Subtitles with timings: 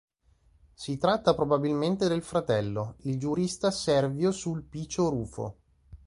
[0.73, 5.57] Si tratta probabilmente del fratello, il giurista Servio Sulpicio Rufo.